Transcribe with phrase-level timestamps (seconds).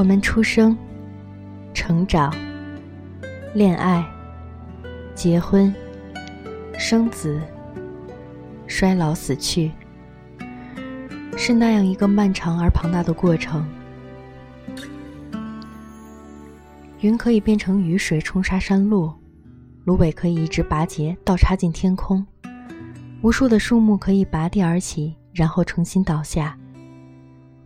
[0.00, 0.74] 我们出生、
[1.74, 2.34] 成长、
[3.52, 4.02] 恋爱、
[5.14, 5.74] 结婚、
[6.78, 7.38] 生子、
[8.66, 9.70] 衰老、死去，
[11.36, 13.62] 是那样一个漫长而庞大的过程。
[17.00, 19.12] 云可以变成雨水冲刷山路，
[19.84, 22.26] 芦苇可以一直拔节倒插进天空，
[23.20, 26.56] 无数的树木可以拔地而起，然后重新倒下。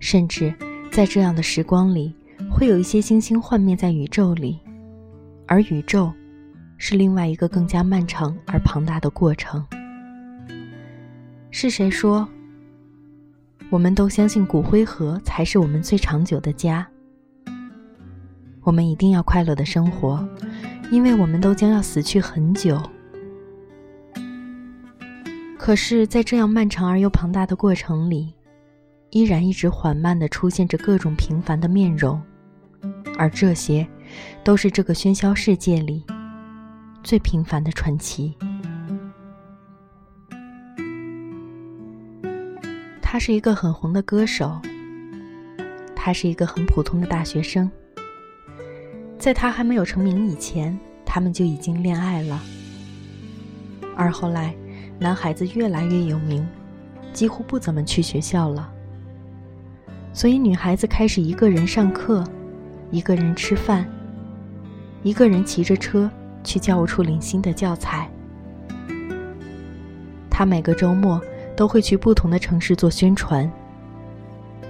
[0.00, 0.52] 甚至
[0.90, 2.12] 在这样的时光里，
[2.56, 4.60] 会有一些星星幻灭在宇宙里，
[5.44, 6.12] 而宇宙
[6.78, 9.66] 是另外一个更加漫长而庞大的过程。
[11.50, 12.28] 是谁说？
[13.70, 16.86] 我们都相信骨灰盒才是我们最长久的家。
[18.62, 20.24] 我们一定要快乐的生活，
[20.92, 22.80] 因为我们都将要死去很久。
[25.58, 28.32] 可是，在这样漫长而又庞大的过程里，
[29.10, 32.22] 依然一直缓慢地出现着各种平凡的面容，
[33.16, 33.86] 而这些，
[34.42, 36.04] 都是这个喧嚣世界里
[37.02, 38.36] 最平凡的传奇。
[43.00, 44.60] 他是一个很红的歌手，
[45.94, 47.70] 他是一个很普通的大学生。
[49.16, 52.42] 在他还没有成名以前，他们就已经恋爱了。
[53.96, 54.52] 而后来，
[54.98, 56.44] 男孩子越来越有名，
[57.12, 58.68] 几乎不怎么去学校了。
[60.12, 62.24] 所以，女孩子开始一个人上课，
[62.94, 63.84] 一个人吃饭，
[65.02, 66.08] 一个人骑着车
[66.44, 68.08] 去教务处领新的教材。
[70.30, 71.20] 他每个周末
[71.56, 73.50] 都会去不同的城市做宣传，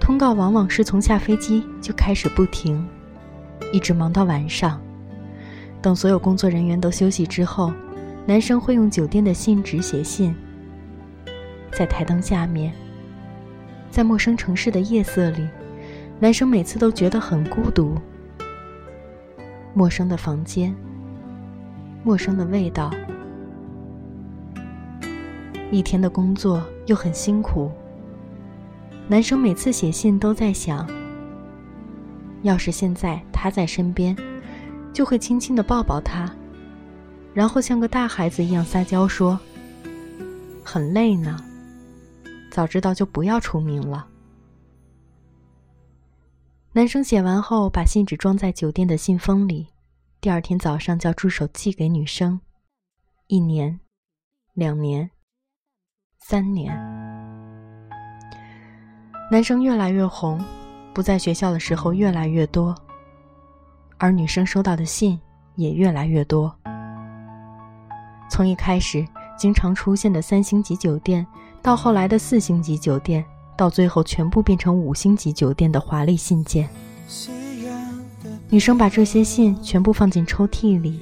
[0.00, 2.88] 通告往往是从下飞机就开始不停。
[3.70, 4.80] 一直忙到晚上，
[5.82, 7.70] 等所有工作人员都休息之后，
[8.24, 10.34] 男生会用酒店的信纸写信。
[11.70, 12.72] 在台灯下面，
[13.90, 15.46] 在陌生城市的夜色里，
[16.18, 17.94] 男生每次都觉得很孤独。
[19.74, 20.74] 陌生的房间，
[22.02, 22.90] 陌生的味道，
[25.70, 27.70] 一天的工作又很辛苦。
[29.08, 30.88] 男生每次写信都在想。
[32.42, 34.16] 要是现在他在身边，
[34.94, 36.32] 就会轻轻的抱抱他，
[37.34, 39.38] 然后像个大孩子一样撒娇说
[40.64, 41.38] ：“很累呢，
[42.50, 44.06] 早知道就不要出名了。”
[46.76, 49.66] 男生写完后，把信纸装在酒店的信封里，
[50.20, 52.38] 第二天早上叫助手寄给女生。
[53.28, 53.80] 一年，
[54.52, 55.10] 两年，
[56.18, 56.70] 三年，
[59.30, 60.38] 男生越来越红。
[60.92, 62.74] 不在学校的时候越来越多，
[63.96, 65.18] 而女生收到的信
[65.54, 66.54] 也越来越多。
[68.28, 69.02] 从一开始
[69.38, 71.26] 经常出现的三星级酒店，
[71.62, 73.24] 到后来的四星级酒店，
[73.56, 76.68] 到最后全部变成五星级酒店的华丽信件。
[78.48, 81.00] 女生把这些信全部放进抽屉里，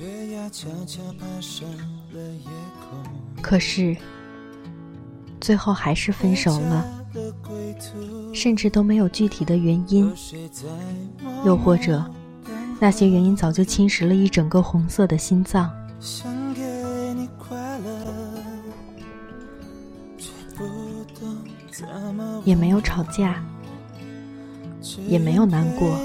[3.42, 3.96] 可是
[5.40, 6.84] 最后还是分手了。
[8.32, 10.12] 甚至都没有具体的原因，
[11.44, 12.04] 又或者，
[12.80, 15.70] 那些原因早就侵蚀了一整个红色的心脏。
[22.44, 23.42] 也没有吵架，
[25.08, 25.98] 也没有难过，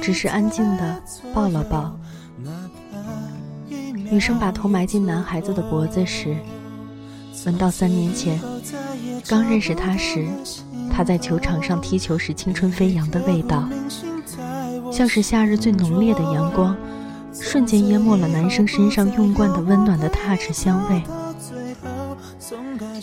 [0.00, 1.02] 只是安静的
[1.34, 1.98] 抱了抱。
[4.10, 6.36] 女生把头埋进男孩子的脖子时，
[7.46, 8.40] 闻到三年前
[9.26, 10.26] 刚认识他时。
[10.96, 13.68] 他在球场上踢球时青春飞扬的味道，
[14.92, 16.76] 像是夏日最浓烈的阳光，
[17.32, 21.02] 瞬间淹没了男生身上用惯的温暖的踏齿香味。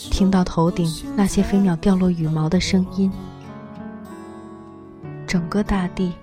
[0.10, 3.12] 听到头顶那些飞鸟掉落羽毛的声音，
[5.28, 6.14] 整个大地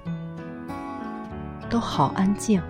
[1.70, 2.60] 都好安静。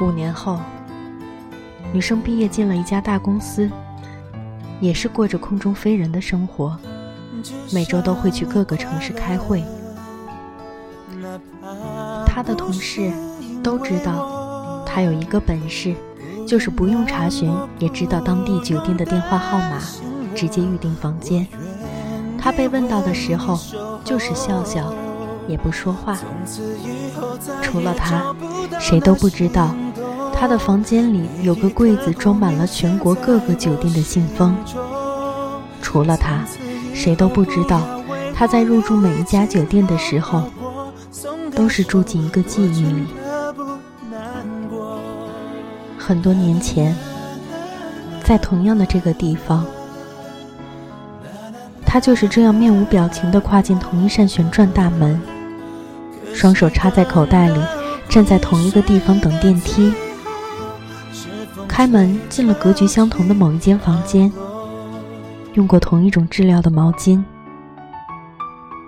[0.00, 0.58] 五年后，
[1.92, 3.70] 女生毕业进了一家大公司。
[4.80, 6.74] 也是过着空中飞人的生活，
[7.70, 9.62] 每周都会去各个城市开会。
[12.26, 13.12] 他的同事
[13.62, 15.94] 都知道，他有一个本事，
[16.50, 17.48] 就是不用查询
[17.78, 19.78] 也知道当地酒店的电话号码，
[20.34, 21.46] 直接预订房间。
[22.36, 23.56] 他被问到的时候，
[24.04, 24.92] 就是笑笑，
[25.46, 26.18] 也不说话。
[27.62, 28.34] 除了他，
[28.80, 29.72] 谁都不知道。
[30.34, 34.52] 他的房间里有个柜子，装满了全国各个酒店的信封。
[35.80, 36.44] 除了他，
[36.92, 37.80] 谁都不知道，
[38.34, 40.42] 他在入住每一家酒店的时候，
[41.54, 43.06] 都是住进一个记忆里。
[46.10, 46.92] 很多年前，
[48.24, 49.64] 在同样的这个地方，
[51.86, 55.22] 他就是这样面无表情地跨进同一扇旋转大门，
[56.34, 57.60] 双手插在口袋里，
[58.08, 59.94] 站在同一个地方等电梯。
[61.68, 64.32] 开门进了格局相同的某一间房间，
[65.54, 67.22] 用过同一种质量的毛巾，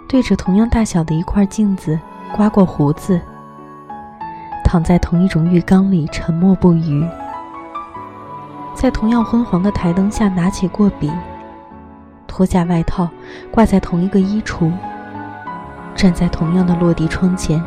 [0.09, 1.97] 对着同样大小的一块镜子
[2.35, 3.21] 刮过胡子，
[4.73, 7.07] 躺在同一种浴缸里沉默不语，
[8.75, 11.13] 在同样昏黄的台灯下拿起过笔。
[12.27, 13.07] 脱下外套，
[13.51, 14.73] 挂在同一个衣橱，
[15.95, 17.63] 站在同样的落地窗前，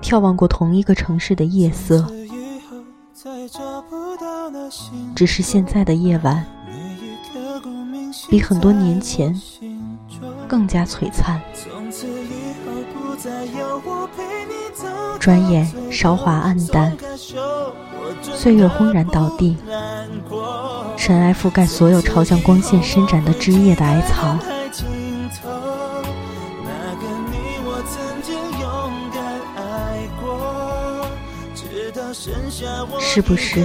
[0.00, 2.10] 眺望过同一个城市的夜色。
[5.14, 6.42] 只是现在的夜晚，
[8.30, 9.38] 比很多年前
[10.48, 11.38] 更加璀璨。
[15.26, 16.96] 转眼韶华暗淡，
[18.22, 19.56] 岁月轰然倒地。
[20.96, 24.38] 尘埃覆盖所有朝向光线伸展的枝叶的矮草，
[33.00, 33.64] 是不是？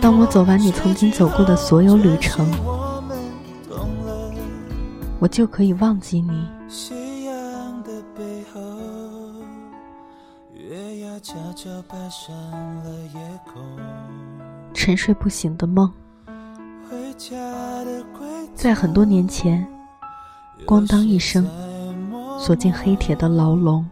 [0.00, 2.48] 当我走完你曾经走过的所有旅程，
[5.18, 6.46] 我就可以忘记你。
[14.72, 15.92] 沉睡不醒的梦，
[18.54, 19.66] 在很多年前，
[20.64, 21.44] 咣当一声
[22.38, 23.84] 锁进黑铁的牢笼。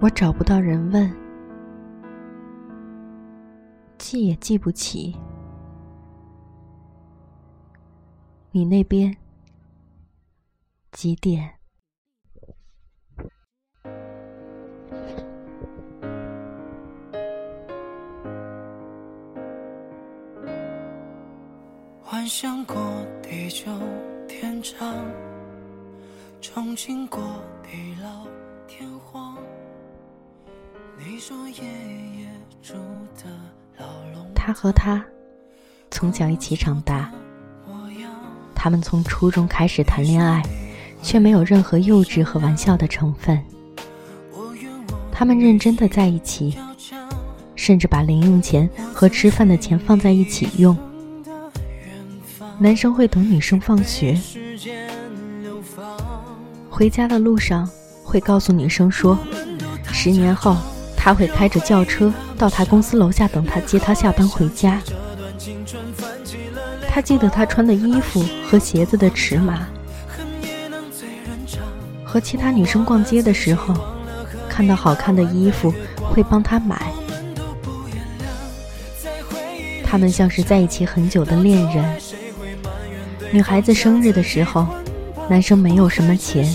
[0.00, 1.12] 我找不到人问，
[3.98, 5.16] 记也记不起，
[8.52, 9.14] 你那边
[10.92, 11.57] 几点？
[22.10, 22.74] 幻想过
[23.22, 23.66] 地久
[24.26, 24.96] 天长，
[26.40, 27.20] 憧憬过
[27.62, 28.26] 地老
[28.66, 29.36] 天荒。
[30.96, 31.64] 你说爷
[32.18, 32.26] 爷
[32.62, 32.72] 住
[33.22, 33.28] 的
[33.76, 33.84] 老
[34.14, 34.26] 龙。
[34.34, 35.04] 他和他
[35.90, 37.12] 从小一起长大，
[38.54, 40.42] 他们从初中开始谈恋爱，
[41.02, 43.38] 却没有任何幼稚和玩笑的成分。
[45.12, 46.56] 他们认真的在一起，
[47.54, 50.74] 甚至把零用钱和吃饭的钱放在一起用。
[52.60, 54.18] 男生会等女生放学，
[56.68, 57.68] 回家的路上
[58.02, 59.16] 会告诉女生说，
[59.92, 60.56] 十年后
[60.96, 64.80] 他会开着轿车到他公司楼下等他接他下班回家。
[66.88, 69.68] 他记得他穿的衣服和鞋子的尺码，
[72.04, 73.72] 和其他女生逛街的时候，
[74.48, 75.72] 看到好看的衣服
[76.10, 76.92] 会帮他买。
[79.84, 82.00] 他们像是在一起很久的恋人。
[83.30, 84.66] 女孩子生日的时候，
[85.28, 86.46] 男生没有什么钱，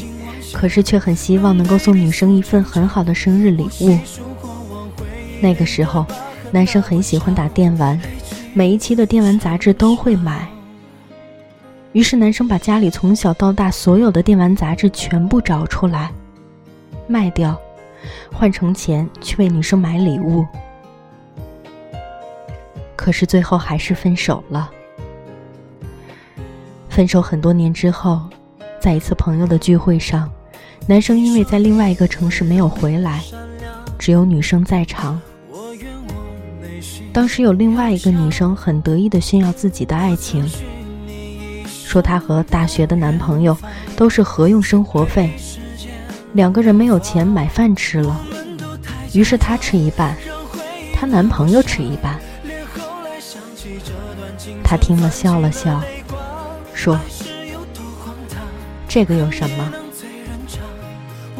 [0.52, 3.98] 可是却很希望能够送女生一份很好的生日礼物。
[5.40, 6.04] 那个时候，
[6.52, 8.00] 男生很喜欢打电玩，
[8.54, 10.48] 每一期的电玩杂志都会买。
[11.92, 16.12] 于是，男生把家里从小到大所有的电玩杂志全部找出来，
[17.06, 17.56] 卖掉，
[18.32, 20.44] 换成钱去为女生买礼物。
[22.96, 24.72] 可是最后还是分手了。
[26.94, 28.22] 分手很多年之后，
[28.80, 30.30] 在一次朋友的聚会上，
[30.86, 33.24] 男生因为在另外一个城市没有回来，
[33.98, 35.20] 只有女生在场。
[37.12, 40.48] 当时有另外一个女生很得意的炫耀自己的爱情，
[41.66, 43.58] 说她和大学的男朋友
[43.98, 45.34] 都是合用生活费，
[46.34, 48.22] 两个人没有钱买饭吃了，
[49.14, 50.16] 于是她吃一半，
[50.94, 52.20] 她男朋友吃一半。
[54.64, 55.82] 她听了笑了笑。
[56.84, 57.00] 说
[58.90, 59.74] ：“这个有什么？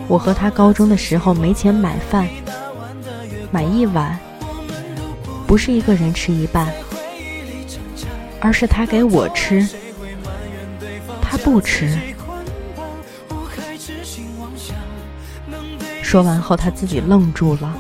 [0.08, 2.26] 我和他高中的时候没钱买饭，
[3.52, 4.18] 买一碗，
[5.46, 6.72] 不是一个人吃一半，
[8.40, 9.68] 而是他给我吃，
[11.22, 11.94] 他不吃。”
[16.02, 17.76] 说完后，他自己愣住了，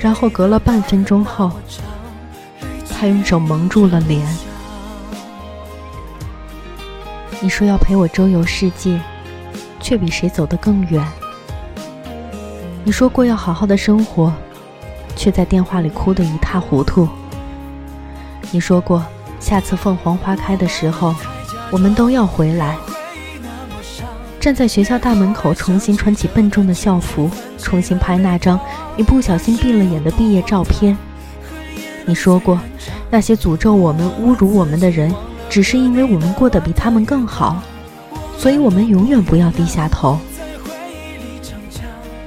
[0.00, 1.52] 然后隔了半分钟后，
[2.90, 4.26] 他用手蒙住了脸。
[7.46, 9.00] 你说要陪我周游世界，
[9.78, 11.06] 却比谁走得更远。
[12.82, 14.32] 你说过要好好的生活，
[15.14, 17.08] 却在电话里哭得一塌糊涂。
[18.50, 19.00] 你说过
[19.38, 21.14] 下次凤凰花开的时候，
[21.70, 22.76] 我们都要回来。
[24.40, 28.58] 站在学校大门口，重新穿起笨重的校服，重新拍那张
[28.96, 30.98] 你不小心闭了眼的毕业照片。
[32.06, 32.58] 你说过，
[33.08, 35.14] 那些诅咒我们、侮辱我们的人，
[35.48, 37.62] 只是因为我们过得比他们更好，
[38.36, 40.18] 所以我们永远不要低下头。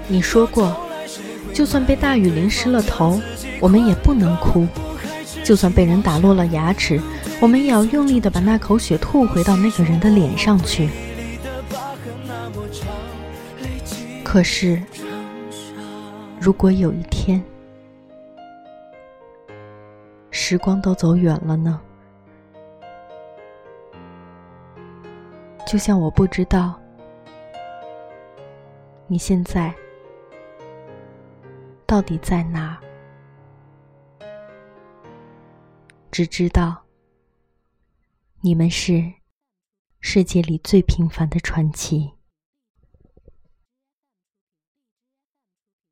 [0.08, 0.76] 你说过，
[1.54, 3.22] 就算被大雨淋湿了头，
[3.60, 4.66] 我们也不能哭；
[5.44, 7.00] 就算被人打落了牙齿，
[7.40, 10.90] 我们也要用力的把那口血吐回到那个人的脸上去。
[14.24, 14.82] 可是，
[16.40, 17.44] 如果有一天，
[20.32, 21.80] 时光都走远了呢？
[25.70, 26.82] 就像我不知道
[29.06, 29.72] 你现在
[31.86, 32.82] 到底在哪，
[36.10, 36.76] 只知道
[38.42, 39.14] 你们是
[40.00, 42.12] 世界里最平凡的传奇。